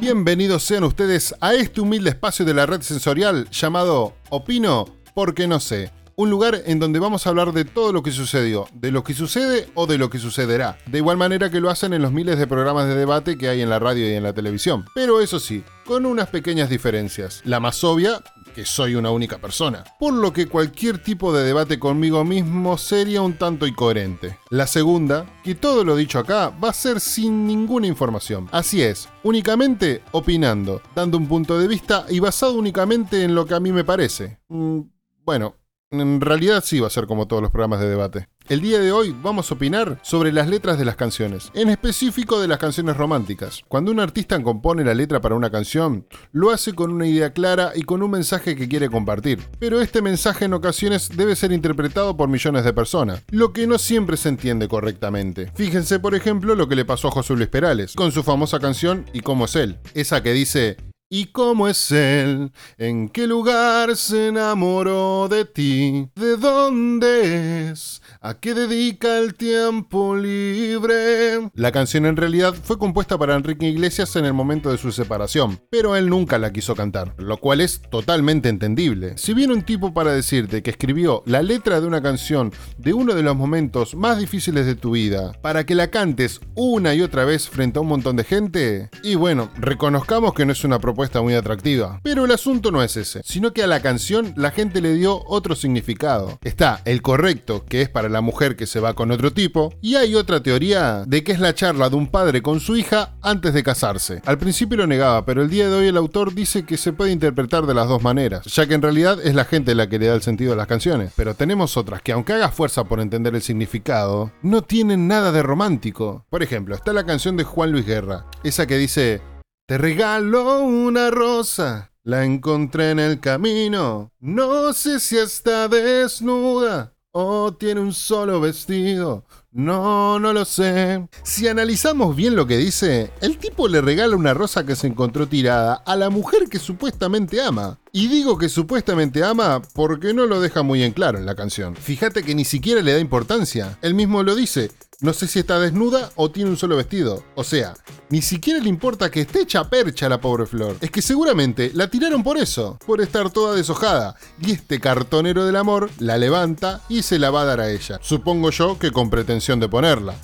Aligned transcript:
Bienvenidos 0.00 0.62
sean 0.62 0.84
ustedes 0.84 1.34
a 1.40 1.54
este 1.54 1.80
humilde 1.80 2.10
espacio 2.10 2.44
de 2.44 2.54
la 2.54 2.66
red 2.66 2.82
sensorial 2.82 3.50
llamado 3.50 4.14
Opino 4.30 4.86
porque 5.12 5.48
no 5.48 5.58
sé. 5.58 5.90
Un 6.18 6.30
lugar 6.30 6.62
en 6.66 6.80
donde 6.80 6.98
vamos 6.98 7.24
a 7.24 7.30
hablar 7.30 7.52
de 7.52 7.64
todo 7.64 7.92
lo 7.92 8.02
que 8.02 8.10
sucedió, 8.10 8.66
de 8.72 8.90
lo 8.90 9.04
que 9.04 9.14
sucede 9.14 9.68
o 9.74 9.86
de 9.86 9.98
lo 9.98 10.10
que 10.10 10.18
sucederá. 10.18 10.76
De 10.86 10.98
igual 10.98 11.16
manera 11.16 11.48
que 11.48 11.60
lo 11.60 11.70
hacen 11.70 11.92
en 11.92 12.02
los 12.02 12.10
miles 12.10 12.36
de 12.40 12.48
programas 12.48 12.88
de 12.88 12.96
debate 12.96 13.38
que 13.38 13.48
hay 13.48 13.62
en 13.62 13.70
la 13.70 13.78
radio 13.78 14.10
y 14.10 14.14
en 14.14 14.24
la 14.24 14.32
televisión. 14.32 14.84
Pero 14.96 15.20
eso 15.20 15.38
sí, 15.38 15.62
con 15.86 16.06
unas 16.06 16.26
pequeñas 16.26 16.70
diferencias. 16.70 17.40
La 17.44 17.60
más 17.60 17.84
obvia, 17.84 18.20
que 18.52 18.64
soy 18.64 18.96
una 18.96 19.12
única 19.12 19.38
persona. 19.38 19.84
Por 20.00 20.12
lo 20.12 20.32
que 20.32 20.48
cualquier 20.48 21.00
tipo 21.00 21.32
de 21.32 21.44
debate 21.44 21.78
conmigo 21.78 22.24
mismo 22.24 22.78
sería 22.78 23.22
un 23.22 23.34
tanto 23.34 23.64
incoherente. 23.64 24.40
La 24.50 24.66
segunda, 24.66 25.24
que 25.44 25.54
todo 25.54 25.84
lo 25.84 25.94
dicho 25.94 26.18
acá 26.18 26.48
va 26.48 26.70
a 26.70 26.72
ser 26.72 26.98
sin 26.98 27.46
ninguna 27.46 27.86
información. 27.86 28.48
Así 28.50 28.82
es, 28.82 29.08
únicamente 29.22 30.02
opinando, 30.10 30.82
dando 30.96 31.16
un 31.16 31.28
punto 31.28 31.56
de 31.60 31.68
vista 31.68 32.06
y 32.08 32.18
basado 32.18 32.54
únicamente 32.54 33.22
en 33.22 33.36
lo 33.36 33.46
que 33.46 33.54
a 33.54 33.60
mí 33.60 33.70
me 33.70 33.84
parece. 33.84 34.40
Mm, 34.48 34.80
bueno, 35.24 35.54
en 35.90 36.20
realidad 36.20 36.62
sí 36.64 36.80
va 36.80 36.88
a 36.88 36.90
ser 36.90 37.06
como 37.06 37.26
todos 37.26 37.42
los 37.42 37.50
programas 37.50 37.80
de 37.80 37.88
debate. 37.88 38.28
El 38.48 38.60
día 38.60 38.78
de 38.78 38.92
hoy 38.92 39.14
vamos 39.22 39.50
a 39.50 39.54
opinar 39.54 40.00
sobre 40.02 40.32
las 40.32 40.48
letras 40.48 40.78
de 40.78 40.84
las 40.84 40.96
canciones, 40.96 41.50
en 41.54 41.68
específico 41.68 42.40
de 42.40 42.48
las 42.48 42.58
canciones 42.58 42.96
románticas. 42.96 43.62
Cuando 43.68 43.90
un 43.90 44.00
artista 44.00 44.42
compone 44.42 44.84
la 44.84 44.94
letra 44.94 45.20
para 45.20 45.34
una 45.34 45.50
canción, 45.50 46.06
lo 46.32 46.50
hace 46.50 46.72
con 46.72 46.90
una 46.90 47.06
idea 47.06 47.32
clara 47.32 47.72
y 47.74 47.82
con 47.82 48.02
un 48.02 48.10
mensaje 48.10 48.56
que 48.56 48.68
quiere 48.68 48.88
compartir. 48.88 49.40
Pero 49.58 49.80
este 49.80 50.00
mensaje 50.00 50.46
en 50.46 50.54
ocasiones 50.54 51.10
debe 51.14 51.36
ser 51.36 51.52
interpretado 51.52 52.16
por 52.16 52.28
millones 52.28 52.64
de 52.64 52.72
personas, 52.72 53.22
lo 53.30 53.52
que 53.52 53.66
no 53.66 53.76
siempre 53.78 54.16
se 54.16 54.30
entiende 54.30 54.68
correctamente. 54.68 55.52
Fíjense 55.54 56.00
por 56.00 56.14
ejemplo 56.14 56.54
lo 56.54 56.68
que 56.68 56.76
le 56.76 56.86
pasó 56.86 57.08
a 57.08 57.12
José 57.12 57.34
Luis 57.34 57.48
Perales, 57.48 57.94
con 57.94 58.12
su 58.12 58.22
famosa 58.22 58.60
canción 58.60 59.04
¿Y 59.12 59.20
cómo 59.20 59.46
es 59.46 59.56
él? 59.56 59.78
Esa 59.94 60.22
que 60.22 60.32
dice 60.32 60.76
¿Y 61.10 61.26
cómo 61.26 61.68
es 61.68 61.90
él? 61.90 62.52
¿En 62.76 63.08
qué 63.08 63.26
lugar 63.26 63.96
se 63.96 64.28
enamoró 64.28 65.26
de 65.28 65.46
ti? 65.46 66.10
¿De 66.14 66.36
dónde 66.36 67.70
es? 67.70 68.02
¿A 68.20 68.34
qué 68.34 68.52
dedica 68.52 69.18
el 69.18 69.36
tiempo 69.36 70.16
libre? 70.16 71.50
La 71.54 71.70
canción 71.70 72.04
en 72.04 72.16
realidad 72.16 72.52
fue 72.52 72.76
compuesta 72.76 73.16
para 73.16 73.36
Enrique 73.36 73.68
Iglesias 73.68 74.16
en 74.16 74.24
el 74.24 74.32
momento 74.32 74.72
de 74.72 74.78
su 74.78 74.90
separación, 74.90 75.60
pero 75.70 75.94
él 75.94 76.08
nunca 76.08 76.36
la 76.36 76.52
quiso 76.52 76.74
cantar, 76.74 77.14
lo 77.16 77.36
cual 77.36 77.60
es 77.60 77.80
totalmente 77.80 78.48
entendible. 78.48 79.16
Si 79.18 79.34
viene 79.34 79.54
un 79.54 79.62
tipo 79.62 79.94
para 79.94 80.12
decirte 80.12 80.64
que 80.64 80.70
escribió 80.70 81.22
la 81.26 81.42
letra 81.42 81.80
de 81.80 81.86
una 81.86 82.02
canción 82.02 82.52
de 82.76 82.92
uno 82.92 83.14
de 83.14 83.22
los 83.22 83.36
momentos 83.36 83.94
más 83.94 84.18
difíciles 84.18 84.66
de 84.66 84.74
tu 84.74 84.90
vida, 84.92 85.30
para 85.40 85.64
que 85.64 85.76
la 85.76 85.88
cantes 85.92 86.40
una 86.56 86.96
y 86.96 87.02
otra 87.02 87.24
vez 87.24 87.48
frente 87.48 87.78
a 87.78 87.82
un 87.82 87.88
montón 87.88 88.16
de 88.16 88.24
gente, 88.24 88.90
y 89.04 89.14
bueno, 89.14 89.48
reconozcamos 89.56 90.34
que 90.34 90.44
no 90.44 90.50
es 90.50 90.64
una 90.64 90.80
propuesta 90.80 91.22
muy 91.22 91.34
atractiva. 91.34 92.00
Pero 92.02 92.24
el 92.24 92.32
asunto 92.32 92.72
no 92.72 92.82
es 92.82 92.96
ese, 92.96 93.20
sino 93.24 93.52
que 93.52 93.62
a 93.62 93.68
la 93.68 93.80
canción 93.80 94.34
la 94.36 94.50
gente 94.50 94.80
le 94.80 94.94
dio 94.94 95.22
otro 95.26 95.54
significado. 95.54 96.36
Está 96.42 96.82
el 96.84 97.00
correcto, 97.00 97.64
que 97.64 97.80
es 97.82 97.88
para 97.88 98.07
la 98.08 98.20
mujer 98.20 98.56
que 98.56 98.66
se 98.66 98.80
va 98.80 98.94
con 98.94 99.10
otro 99.10 99.32
tipo, 99.32 99.74
y 99.80 99.96
hay 99.96 100.14
otra 100.14 100.42
teoría 100.42 101.04
de 101.06 101.24
que 101.24 101.32
es 101.32 101.40
la 101.40 101.54
charla 101.54 101.88
de 101.90 101.96
un 101.96 102.08
padre 102.08 102.42
con 102.42 102.60
su 102.60 102.76
hija 102.76 103.14
antes 103.22 103.54
de 103.54 103.62
casarse. 103.62 104.22
Al 104.24 104.38
principio 104.38 104.78
lo 104.78 104.86
negaba, 104.86 105.24
pero 105.24 105.42
el 105.42 105.50
día 105.50 105.68
de 105.68 105.74
hoy 105.74 105.86
el 105.86 105.96
autor 105.96 106.34
dice 106.34 106.64
que 106.64 106.76
se 106.76 106.92
puede 106.92 107.12
interpretar 107.12 107.66
de 107.66 107.74
las 107.74 107.88
dos 107.88 108.02
maneras, 108.02 108.44
ya 108.46 108.66
que 108.66 108.74
en 108.74 108.82
realidad 108.82 109.18
es 109.22 109.34
la 109.34 109.44
gente 109.44 109.74
la 109.74 109.88
que 109.88 109.98
le 109.98 110.06
da 110.06 110.14
el 110.14 110.22
sentido 110.22 110.52
a 110.52 110.56
las 110.56 110.66
canciones. 110.66 111.12
Pero 111.16 111.34
tenemos 111.34 111.76
otras 111.76 112.02
que 112.02 112.12
aunque 112.12 112.32
haga 112.32 112.50
fuerza 112.50 112.84
por 112.84 113.00
entender 113.00 113.34
el 113.34 113.42
significado, 113.42 114.32
no 114.42 114.62
tienen 114.62 115.08
nada 115.08 115.32
de 115.32 115.42
romántico. 115.42 116.24
Por 116.30 116.42
ejemplo, 116.42 116.74
está 116.74 116.92
la 116.92 117.06
canción 117.06 117.36
de 117.36 117.44
Juan 117.44 117.72
Luis 117.72 117.86
Guerra, 117.86 118.26
esa 118.42 118.66
que 118.66 118.78
dice, 118.78 119.20
te 119.66 119.78
regalo 119.78 120.60
una 120.60 121.10
rosa. 121.10 121.92
La 122.02 122.24
encontré 122.24 122.92
en 122.92 123.00
el 123.00 123.20
camino. 123.20 124.12
No 124.18 124.72
sé 124.72 124.98
si 124.98 125.18
está 125.18 125.68
desnuda 125.68 126.94
o 127.12 127.52
tiene 127.52 127.80
un 127.80 127.92
solo 127.92 128.40
vestido. 128.40 129.24
No, 129.50 130.18
no 130.18 130.32
lo 130.32 130.44
sé. 130.44 131.08
Si 131.22 131.48
analizamos 131.48 132.14
bien 132.14 132.36
lo 132.36 132.46
que 132.46 132.58
dice, 132.58 133.10
el 133.20 133.38
tipo 133.38 133.66
le 133.66 133.80
regala 133.80 134.14
una 134.14 134.34
rosa 134.34 134.64
que 134.64 134.76
se 134.76 134.86
encontró 134.86 135.26
tirada 135.26 135.74
a 135.74 135.96
la 135.96 136.10
mujer 136.10 136.48
que 136.50 136.58
supuestamente 136.58 137.40
ama. 137.40 137.78
Y 137.92 138.08
digo 138.08 138.36
que 138.38 138.48
supuestamente 138.48 139.24
ama 139.24 139.62
porque 139.74 140.12
no 140.12 140.26
lo 140.26 140.40
deja 140.40 140.62
muy 140.62 140.82
en 140.82 140.92
claro 140.92 141.18
en 141.18 141.26
la 141.26 141.34
canción. 141.34 141.74
Fíjate 141.76 142.22
que 142.22 142.34
ni 142.34 142.44
siquiera 142.44 142.82
le 142.82 142.92
da 142.92 142.98
importancia. 142.98 143.78
Él 143.82 143.94
mismo 143.94 144.22
lo 144.22 144.34
dice. 144.34 144.70
No 145.00 145.12
sé 145.12 145.28
si 145.28 145.38
está 145.38 145.60
desnuda 145.60 146.10
o 146.16 146.30
tiene 146.30 146.50
un 146.50 146.56
solo 146.56 146.76
vestido. 146.76 147.22
O 147.36 147.44
sea, 147.44 147.74
ni 148.10 148.20
siquiera 148.20 148.58
le 148.58 148.68
importa 148.68 149.12
que 149.12 149.20
esté 149.20 149.42
hecha 149.42 149.70
percha 149.70 150.08
la 150.08 150.20
pobre 150.20 150.44
flor. 150.44 150.76
Es 150.80 150.90
que 150.90 151.02
seguramente 151.02 151.70
la 151.72 151.88
tiraron 151.88 152.24
por 152.24 152.36
eso, 152.36 152.78
por 152.84 153.00
estar 153.00 153.30
toda 153.30 153.54
deshojada. 153.54 154.16
Y 154.40 154.50
este 154.50 154.80
cartonero 154.80 155.46
del 155.46 155.54
amor 155.54 155.88
la 156.00 156.18
levanta 156.18 156.82
y 156.88 157.04
se 157.04 157.20
la 157.20 157.30
va 157.30 157.42
a 157.42 157.44
dar 157.44 157.60
a 157.60 157.70
ella. 157.70 158.00
Supongo 158.02 158.50
yo 158.50 158.76
que 158.76 158.90
con 158.90 159.08
pretensión 159.08 159.60
de 159.60 159.68
ponerla. 159.68 160.16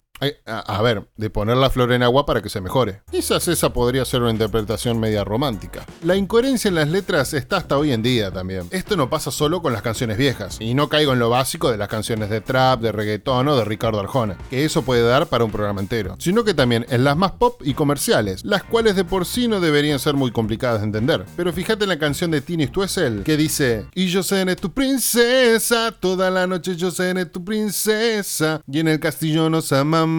A, 0.47 0.83
ver, 0.83 1.09
de 1.17 1.31
poner 1.31 1.57
la 1.57 1.71
flor 1.71 1.93
en 1.93 2.03
agua 2.03 2.27
para 2.27 2.43
que 2.43 2.49
se 2.49 2.61
mejore. 2.61 3.03
Quizás 3.11 3.49
esa 3.49 3.73
podría 3.73 4.05
ser 4.05 4.23
una 4.23 4.31
interpretación 4.31 5.01
media 5.01 5.25
romántica. 5.25 5.85
La 6.03 6.17
incoherencia 6.17 6.69
en 6.69 6.75
las 6.75 6.89
letras 6.89 7.35
está 7.35 7.57
hasta 7.57 7.79
hoy 7.79 7.93
en 7.93 8.03
día 8.03 8.31
también. 8.31 8.69
Esto 8.71 8.97
no 8.97 9.11
pasa 9.11 9.31
solo 9.31 9.63
con 9.63 9.73
las 9.73 9.83
canciones 9.83 10.19
viejas, 10.19 10.59
y 10.61 10.75
no 10.75 10.89
caigo 10.89 11.13
en 11.13 11.19
lo 11.19 11.31
básico 11.31 11.71
de 11.71 11.77
las 11.77 11.89
canciones 11.89 12.31
de 12.31 12.41
trap, 12.41 12.81
de 12.81 12.93
reggaetón 12.93 13.49
o 13.49 13.57
de 13.57 13.65
Ricardo 13.65 14.01
Arjona, 14.01 14.37
que 14.51 14.65
eso 14.65 14.83
puede 14.83 15.03
dar 15.03 15.27
para 15.27 15.45
un 15.45 15.51
programa 15.51 15.81
entero, 15.81 16.17
sino 16.19 16.45
que 16.45 16.55
también 16.55 16.87
en 16.89 17.05
las 17.05 17.17
más 17.17 17.33
pop 17.33 17.61
y 17.65 17.75
comerciales, 17.75 18.45
las 18.45 18.63
cuales 18.63 18.97
de 18.97 19.05
por 19.05 19.27
sí 19.27 19.49
no 19.49 19.61
deberían 19.61 19.99
ser 19.99 20.15
muy 20.15 20.31
complicadas 20.31 20.81
de 20.81 20.87
entender. 20.87 21.25
Pero 21.37 21.53
fíjate 21.53 21.85
en 21.85 21.91
la 21.91 21.99
canción 21.99 22.31
de 22.31 22.41
Tini 22.41 22.67
Stuessel, 22.67 23.23
que 23.25 23.37
dice, 23.37 23.87
y 23.95 24.07
yo 24.07 24.23
seré 24.23 24.57
tu 24.57 24.73
princesa, 24.73 25.93
toda 25.93 26.31
la 26.31 26.47
noche 26.47 26.77
yo 26.77 26.91
seré 26.91 27.27
tu 27.27 27.45
princesa, 27.45 28.61
y 28.71 28.81
en 28.81 28.89
el 28.89 29.01
castillo 29.01 29.51
nos 29.51 29.73
amamos 29.73 30.14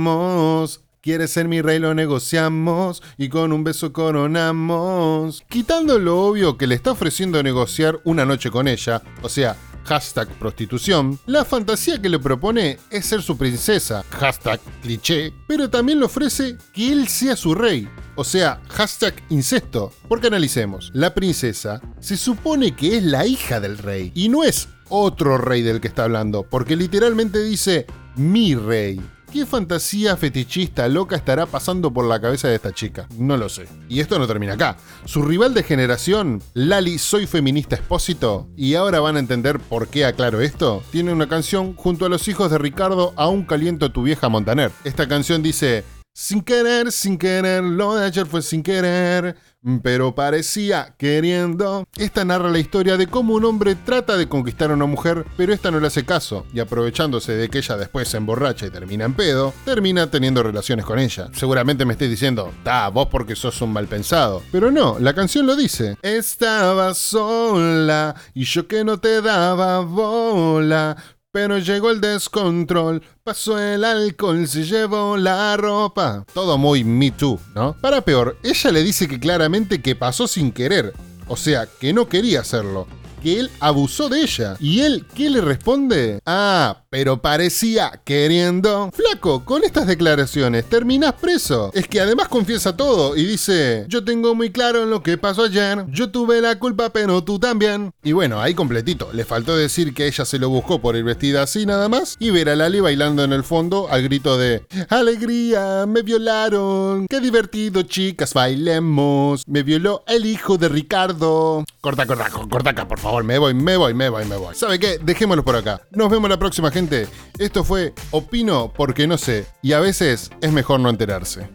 Quieres 1.06 1.33
ser 1.33 1.47
mi 1.47 1.61
rey, 1.61 1.78
lo 1.78 1.94
negociamos 1.94 3.03
y 3.16 3.29
con 3.29 3.53
un 3.53 3.63
beso 3.63 3.94
coronamos. 3.94 5.44
Quitando 5.47 6.00
lo 6.00 6.19
obvio 6.19 6.57
que 6.57 6.66
le 6.66 6.73
está 6.73 6.94
ofreciendo 6.94 7.44
negociar 7.44 8.00
una 8.06 8.25
noche 8.25 8.50
con 8.50 8.67
ella, 8.67 9.03
o 9.22 9.29
sea, 9.29 9.56
hashtag 9.83 10.28
prostitución, 10.39 11.19
la 11.28 11.45
fantasía 11.45 12.01
que 12.01 12.09
le 12.09 12.17
propone 12.17 12.79
es 12.89 13.06
ser 13.06 13.22
su 13.22 13.38
princesa, 13.38 14.03
hashtag 14.09 14.59
cliché, 14.81 15.31
pero 15.47 15.69
también 15.69 16.00
le 16.00 16.06
ofrece 16.06 16.57
que 16.73 16.91
él 16.91 17.07
sea 17.07 17.35
su 17.35 17.53
rey, 17.53 17.88
o 18.16 18.23
sea, 18.23 18.59
hashtag 18.69 19.13
incesto. 19.29 19.94
Porque 20.07 20.25
analicemos, 20.25 20.89
la 20.95 21.13
princesa 21.13 21.81
se 22.00 22.17
supone 22.17 22.75
que 22.75 22.97
es 22.97 23.03
la 23.03 23.27
hija 23.27 23.59
del 23.59 23.77
rey 23.77 24.12
y 24.16 24.29
no 24.29 24.44
es 24.44 24.69
otro 24.89 25.38
rey 25.38 25.62
del 25.62 25.81
que 25.81 25.88
está 25.88 26.06
hablando, 26.06 26.41
porque 26.50 26.75
literalmente 26.75 27.44
dice 27.44 27.85
mi 28.16 28.56
rey. 28.56 29.00
¿Qué 29.35 29.46
fantasía 29.46 30.16
fetichista 30.16 30.88
loca 30.88 31.18
estará 31.18 31.46
pasando 31.46 31.91
por 31.91 32.06
la 32.06 32.22
cabeza 32.22 32.47
de 32.47 32.56
esta 32.56 32.72
chica? 32.72 33.06
No 33.18 33.35
lo 33.35 33.50
sé. 33.50 33.68
Y 33.90 34.00
esto 34.00 34.18
no 34.18 34.28
termina 34.28 34.53
acá. 34.53 34.78
Su 35.03 35.23
rival 35.23 35.53
de 35.53 35.63
generación, 35.63 36.41
Lali 36.53 36.97
Soy 36.97 37.28
Feminista 37.28 37.75
Expósito, 37.75 38.47
y 38.56 38.75
ahora 38.75 39.01
van 39.01 39.18
a 39.18 39.19
entender 39.19 39.59
por 39.59 39.90
qué 39.90 40.06
aclaro 40.06 40.40
esto, 40.40 40.81
tiene 40.90 41.12
una 41.12 41.28
canción 41.28 41.75
junto 41.75 42.06
a 42.06 42.09
los 42.09 42.29
hijos 42.29 42.50
de 42.50 42.59
Ricardo 42.59 43.12
Aún 43.18 43.44
caliento 43.44 43.91
tu 43.91 44.03
vieja 44.03 44.29
Montaner. 44.29 44.72
Esta 44.85 45.06
canción 45.06 45.44
dice, 45.44 45.84
sin 46.13 46.41
querer, 46.41 46.94
sin 46.94 47.18
querer, 47.18 47.62
lo 47.62 47.94
de 47.94 48.06
ayer 48.06 48.25
fue 48.25 48.41
sin 48.41 48.63
querer, 48.63 49.35
pero 49.81 50.16
parecía 50.16 50.96
queriendo. 50.98 51.86
Esta 51.98 52.26
narra 52.26 52.50
la 52.50 52.59
historia 52.59 52.98
de 52.98 53.08
cómo 53.08 53.34
un 53.34 53.46
hombre 53.46 53.76
trata 53.76 54.18
de 54.18 54.28
conquistar 54.28 54.72
a 54.72 54.76
una 54.76 54.86
mujer, 54.86 55.26
pero 55.38 55.53
esta 55.53 55.72
no 55.72 55.80
le 55.80 55.88
hace 55.88 56.06
caso, 56.06 56.46
y 56.53 56.59
aprovechándose 56.59 57.34
de 57.34 57.50
que 57.50 57.59
ella 57.59 57.78
después 57.78 58.08
se 58.08 58.18
emborracha 58.18 58.66
y 58.66 58.70
termina 58.70 59.06
en 59.06 59.14
pedo, 59.14 59.54
termina 59.66 60.09
teniendo 60.09 60.44
relaciones 60.44 60.86
con 60.86 61.00
ella. 61.00 61.30
Seguramente 61.34 61.86
me 61.86 61.94
estés 61.94 62.09
diciendo, 62.09 62.52
da, 62.64 62.90
vos 62.90 63.08
porque 63.09 63.36
sos 63.36 63.62
un 63.62 63.74
mal 63.74 63.88
pensado. 63.88 64.44
Pero 64.51 64.72
no, 64.72 64.98
la 65.00 65.13
canción 65.13 65.45
lo 65.45 65.56
dice. 65.56 65.98
Estaba 66.01 66.94
sola 66.94 68.16
y 68.34 68.44
yo 68.44 68.68
que 68.68 68.84
no 68.84 69.00
te 69.00 69.22
daba 69.22 69.80
bola, 69.80 70.95
pero 71.36 71.58
llegó 71.58 71.92
el 71.92 72.00
descontrol, 72.00 73.04
pasó 73.22 73.60
el 73.60 73.84
alcohol, 73.84 74.48
se 74.48 74.64
llevó 74.64 75.18
la 75.18 75.58
ropa. 75.58 76.26
Todo 76.34 76.58
muy 76.58 76.86
Me 76.86 77.12
Too, 77.12 77.38
¿no? 77.54 77.76
Para 77.82 78.00
peor, 78.00 78.38
ella 78.42 78.72
le 78.72 78.82
dice 78.84 79.10
que 79.10 79.20
claramente 79.20 79.82
que 79.82 79.98
pasó 79.98 80.30
sin 80.30 80.54
querer. 80.54 80.94
O 81.28 81.36
sea, 81.36 81.68
que 81.68 81.92
no 81.92 82.08
quería 82.08 82.40
hacerlo 82.40 82.88
que 83.25 83.39
él 83.39 83.50
abusó 83.60 84.07
de 84.07 84.22
ella. 84.22 84.56
¿Y 84.60 84.81
él 84.81 85.04
qué 85.16 85.31
le 85.31 85.42
responde? 85.42 86.19
Ah, 86.27 86.83
pero 86.92 87.24
parecía 87.24 88.00
queriendo. 88.06 88.92
Flaco, 88.94 89.44
con 89.44 89.63
estas 89.63 89.88
declaraciones 89.88 90.69
terminás 90.69 91.13
preso. 91.13 91.72
Es 91.74 91.88
que 91.88 92.00
además 92.00 92.27
confiesa 92.27 92.77
todo 92.77 93.18
y 93.18 93.25
dice, 93.25 93.88
yo 93.89 94.04
tengo 94.04 94.36
muy 94.36 94.51
claro 94.51 94.83
en 94.83 94.92
lo 94.92 95.01
que 95.01 95.18
pasó 95.18 95.45
ayer, 95.45 95.86
yo 95.89 96.12
tuve 96.12 96.39
la 96.39 96.60
culpa 96.60 96.92
pero 96.92 97.24
tú 97.24 97.39
también. 97.39 97.89
Y 98.04 98.12
bueno, 98.12 98.39
ahí 98.39 98.54
completito, 98.54 99.10
le 99.12 99.25
faltó 99.25 99.57
decir 99.57 99.95
que 99.95 100.06
ella 100.06 100.24
se 100.24 100.38
lo 100.38 100.50
buscó 100.50 100.80
por 100.80 100.95
ir 100.95 101.04
vestida 101.04 101.42
así 101.42 101.66
nada 101.66 101.89
más 101.89 102.18
y 102.19 102.30
ver 102.30 102.50
a 102.50 102.56
Lali 102.56 102.80
bailando 102.80 103.24
en 103.24 103.33
el 103.33 103.44
fondo 103.44 103.88
al 103.89 104.04
grito 104.04 104.38
de, 104.38 104.68
alegría, 104.89 105.86
me 105.88 106.04
violaron, 106.04 107.07
qué 107.07 107.19
divertido 107.19 107.81
chicas, 107.81 108.36
bailemos, 108.36 109.42
me 109.48 109.63
violó 109.63 110.04
el 110.06 110.27
hijo 110.27 110.60
de 110.60 110.69
Ricardo. 110.69 111.66
Corta, 111.81 112.06
corta, 112.06 112.30
corta 112.30 112.69
acá, 112.69 112.88
por 112.88 113.00
favor, 113.15 113.23
me 113.23 113.38
voy, 113.38 113.53
me 113.53 113.77
voy, 113.77 113.94
me 113.94 114.09
voy, 114.09 114.25
me 114.25 114.35
voy. 114.35 114.56
¿Sabe 114.56 114.77
qué? 114.77 114.97
Dejémoslo 115.01 115.44
por 115.44 115.56
acá. 115.56 115.81
Nos 115.91 116.09
vemos 116.09 116.29
la 116.29 116.38
próxima 116.38 116.69
gente. 116.71 117.07
Esto 117.38 117.63
fue 117.63 117.94
Opino 118.12 118.73
porque 118.75 119.07
no 119.07 119.17
sé, 119.17 119.45
y 119.62 119.73
a 119.73 119.79
veces 119.79 120.31
es 120.41 120.51
mejor 120.51 120.79
no 120.79 120.89
enterarse. 120.89 121.50